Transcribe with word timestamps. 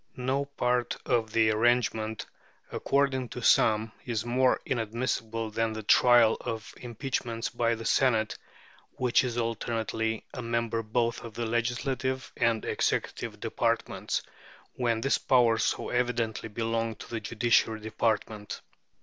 No 0.17 0.45
part 0.45 0.97
of 1.05 1.31
the 1.31 1.51
arrangement, 1.51 2.25
according 2.71 3.29
to 3.29 3.43
some, 3.43 3.91
is 4.03 4.25
more 4.25 4.59
inadmissible 4.65 5.51
than 5.51 5.73
the 5.73 5.83
trial 5.83 6.37
of 6.41 6.73
impeachments 6.77 7.49
by 7.49 7.75
the 7.75 7.85
Senate, 7.85 8.35
which 8.93 9.23
is 9.23 9.37
alternately 9.37 10.25
a 10.33 10.41
member 10.41 10.81
both 10.81 11.23
of 11.23 11.35
the 11.35 11.45
legislative 11.45 12.31
and 12.35 12.65
executive 12.65 13.39
departments, 13.39 14.23
when 14.73 15.01
this 15.01 15.19
power 15.19 15.59
so 15.59 15.89
evidently 15.89 16.49
belonged 16.49 16.97
to 17.01 17.09
the 17.11 17.19
judiciary 17.19 17.79
department. 17.81 18.59